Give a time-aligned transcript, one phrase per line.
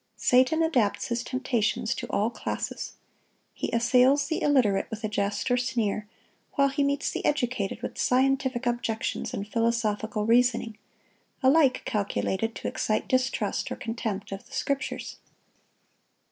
[0.17, 2.93] Satan adapts his temptations to all classes.
[3.53, 6.07] He assails the illiterate with a jest or sneer,
[6.53, 10.79] while he meets the educated with scientific objections and philosophical reasoning,
[11.43, 15.17] alike calculated to excite distrust or contempt of the Scriptures.